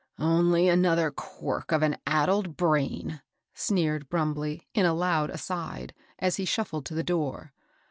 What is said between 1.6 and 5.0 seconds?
of an addled brain," sneered Brumbley, in a